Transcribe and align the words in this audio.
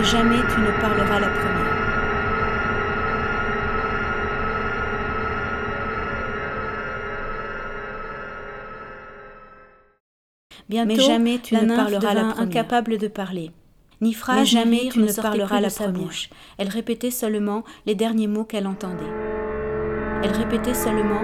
Mais 0.00 0.06
jamais 0.06 0.40
tu 0.54 0.58
ne 0.60 0.80
parleras 0.80 1.20
la 1.20 1.28
première. 1.28 1.76
Bientôt, 10.68 10.94
Mais 10.94 11.00
jamais 11.00 11.38
tu 11.38 11.54
la 11.54 11.62
ne 11.62 11.74
parleras 11.76 12.14
la 12.14 12.24
première. 12.24 12.40
incapable 12.40 12.98
de 12.98 13.08
parler. 13.08 13.50
Ni 14.00 14.10
Mais 14.10 14.14
phrase, 14.14 14.46
jamais 14.48 14.70
ni 14.76 14.80
rire 14.82 14.92
tu 14.92 14.98
ne 15.00 15.12
parleras 15.12 15.60
la 15.60 15.68
de 15.68 15.72
sa 15.72 15.84
première. 15.84 16.02
bouche. 16.02 16.30
Elle 16.58 16.68
répétait 16.68 17.10
seulement 17.10 17.64
les 17.86 17.94
derniers 17.94 18.28
mots 18.28 18.44
qu'elle 18.44 18.66
entendait. 18.66 19.04
Elle 20.22 20.32
répétait 20.32 20.74
seulement 20.74 21.22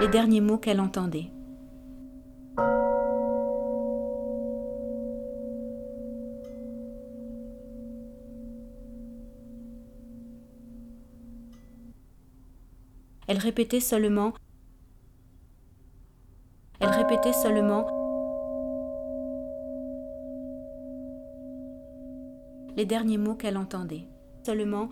les 0.00 0.08
derniers 0.08 0.40
mots 0.40 0.58
qu'elle 0.58 0.80
entendait. 0.80 1.30
Elle 13.28 13.38
répétait 13.38 13.80
seulement 13.80 14.32
Elle 16.80 16.90
répétait 16.90 17.32
seulement 17.32 17.86
les 22.76 22.84
derniers 22.84 23.18
mots 23.18 23.36
qu'elle 23.36 23.56
entendait. 23.56 24.11
Seulement 24.44 24.88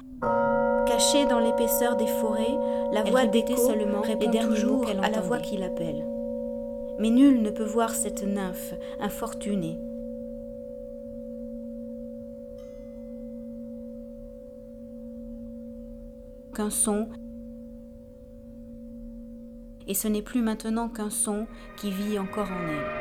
Cachée 0.87 1.27
dans 1.27 1.41
l'épaisseur 1.41 1.97
des 1.97 2.07
forêts, 2.07 2.57
la 2.93 3.03
voix 3.03 3.27
d'écho 3.27 3.57
seulement 3.57 4.01
répond 4.01 4.31
toujours 4.31 4.89
à 4.89 5.09
la 5.09 5.21
voix 5.21 5.39
qui 5.39 5.57
l'appelle. 5.57 6.07
Mais 7.01 7.11
nul 7.11 7.43
ne 7.43 7.51
peut 7.51 7.65
voir 7.65 7.91
cette 7.91 8.23
nymphe 8.23 8.75
infortunée. 9.01 9.79
Qu'un 16.55 16.71
son, 16.71 17.09
et 19.89 19.95
ce 19.95 20.07
n'est 20.07 20.23
plus 20.23 20.43
maintenant 20.43 20.89
qu'un 20.89 21.11
son 21.11 21.47
qui 21.77 21.91
vit 21.91 22.19
encore 22.19 22.51
en 22.51 22.69
elle. 22.69 23.00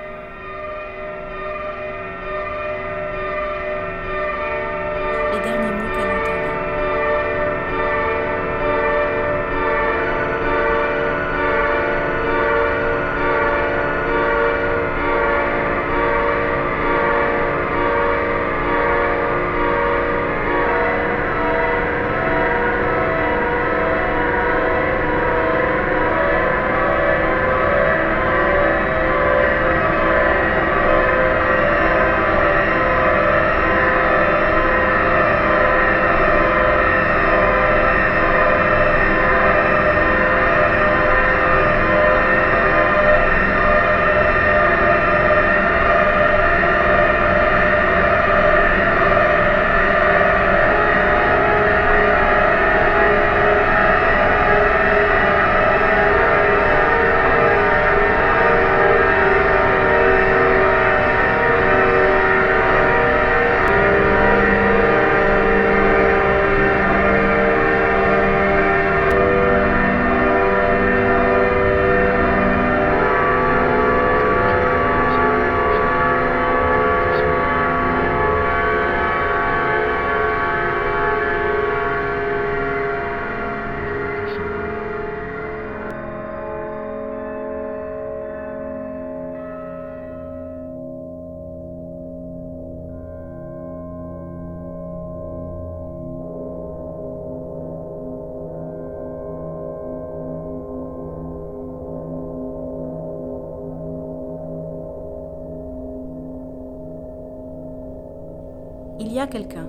Il 109.10 109.16
y 109.16 109.20
a 109.20 109.26
quelqu'un. 109.26 109.68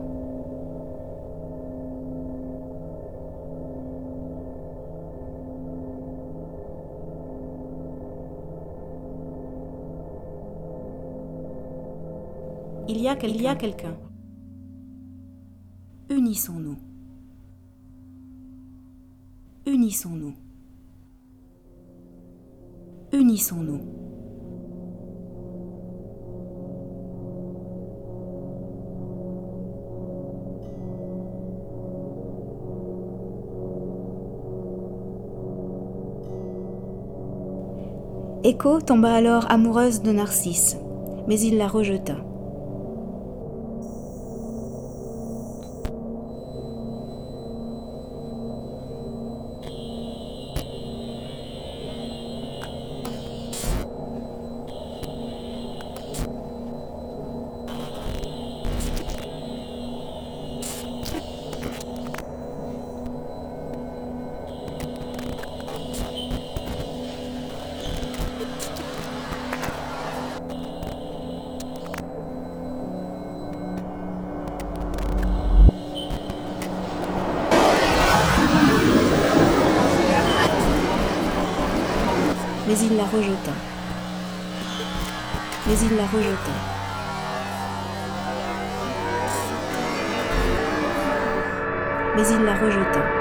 Il 12.87 13.01
y 13.41 13.47
a, 13.47 13.55
quelqu'un. 13.57 13.97
Unissons-nous. 16.11 16.77
Unissons-nous. 19.65 20.35
Unissons-nous. 23.15 24.00
Écho 38.43 38.81
tomba 38.81 39.13
alors 39.13 39.51
amoureuse 39.51 40.01
de 40.01 40.13
Narcisse, 40.13 40.79
mais 41.29 41.39
il 41.41 41.59
la 41.59 41.69
rejeta. 41.69 42.17
Mais 82.71 82.79
il 82.87 82.97
la 82.97 83.03
rejeta. 83.03 83.51
Mais 85.67 85.75
il 85.75 85.97
la 85.97 86.05
rejeta. 86.05 86.53
Mais 92.15 92.29
il 92.31 92.45
la 92.45 92.55
rejeta. 92.55 93.20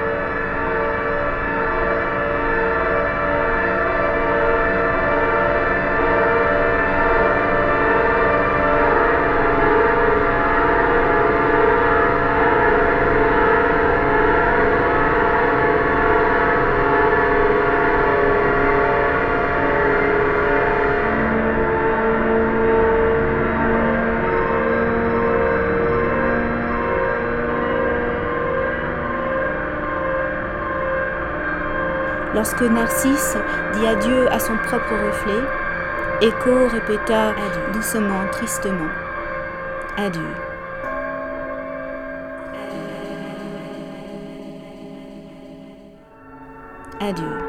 Lorsque 32.40 32.62
Narcisse 32.62 33.36
dit 33.74 33.86
adieu 33.86 34.32
à 34.32 34.40
son 34.40 34.56
propre 34.60 34.94
reflet, 34.94 35.44
Écho 36.22 36.70
répéta 36.70 37.34
doucement, 37.74 38.28
tristement. 38.32 38.88
Adieu. 39.98 40.22
Adieu. 47.02 47.49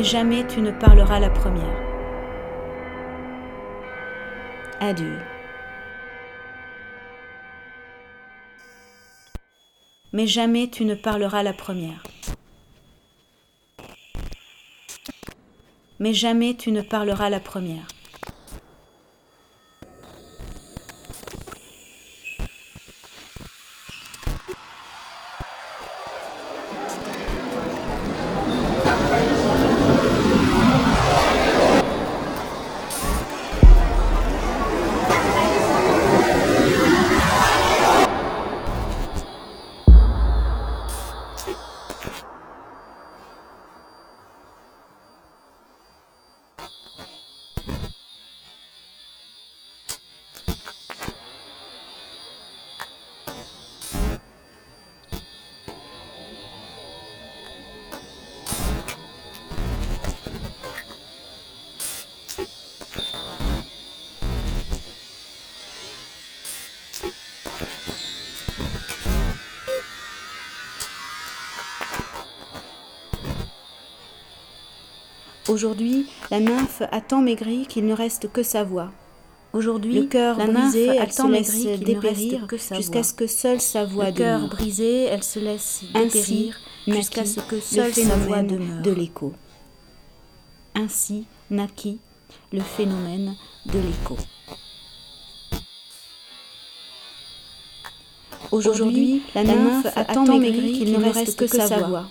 Mais 0.00 0.06
jamais 0.06 0.46
tu 0.46 0.62
ne 0.62 0.70
parleras 0.70 1.20
la 1.20 1.28
première. 1.28 1.76
Adieu. 4.80 5.18
Mais 10.14 10.26
jamais 10.26 10.70
tu 10.70 10.86
ne 10.86 10.94
parleras 10.94 11.42
la 11.42 11.52
première. 11.52 12.02
Mais 15.98 16.14
jamais 16.14 16.54
tu 16.54 16.72
ne 16.72 16.80
parleras 16.80 17.28
la 17.28 17.40
première. 17.40 17.86
you 47.68 47.99
Aujourd'hui, 75.50 76.06
la 76.30 76.38
nymphe 76.38 76.82
a 76.92 77.00
tant 77.00 77.20
maigri 77.20 77.66
qu'il 77.66 77.84
ne 77.84 77.92
reste 77.92 78.30
que 78.30 78.44
sa 78.44 78.62
voix. 78.62 78.92
Aujourd'hui, 79.52 79.94
le 80.02 80.06
cœur 80.06 80.36
brisé, 80.36 80.86
elle 80.86 81.12
se 81.12 81.26
laisse 81.26 81.80
dépérir 81.80 82.46
jusqu'à 82.76 83.02
ce 83.02 83.12
que 83.12 83.26
seule 83.26 83.60
sa 83.60 83.84
voix 83.84 84.12
demeure. 84.12 84.42
Le 84.42 84.46
cœur 84.46 84.56
brisé, 84.56 85.04
elle 85.06 85.24
se 85.24 85.40
laisse 85.40 85.82
dépérir 85.92 86.56
jusqu'à 86.86 87.24
ce 87.24 87.40
que 87.40 87.58
seule 87.58 87.92
sa 87.92 88.14
voix 88.14 88.44
demeure. 88.44 88.82
De 88.82 88.92
l'écho. 88.92 89.32
Ainsi 90.76 91.26
naquit 91.50 91.98
le 92.52 92.60
phénomène 92.60 93.34
de 93.66 93.78
l'écho. 93.80 94.16
Aujourd'hui, 98.52 99.22
la 99.34 99.42
nymphe 99.42 99.86
a 99.96 100.04
tant 100.04 100.26
maigri 100.26 100.74
qu'il 100.74 100.92
ne 100.92 101.10
reste 101.10 101.40
que 101.40 101.48
sa 101.48 101.78
voix. 101.78 102.06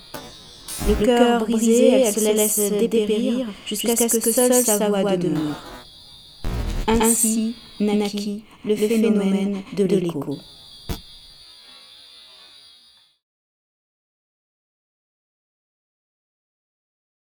Le 0.87 1.05
cœur 1.05 1.41
brisé, 1.41 1.89
elle 1.89 2.13
se 2.13 2.33
laisse 2.33 2.71
dépérir 2.71 3.47
jusqu'à 3.65 3.95
ce 3.95 4.17
que 4.17 4.31
seule 4.31 4.53
sa 4.53 4.89
voix 4.89 5.17
demeure. 5.17 5.63
Ainsi 6.87 7.55
naquit 7.79 8.43
le 8.65 8.75
phénomène 8.75 9.61
de 9.75 9.83
l'écho. 9.83 10.37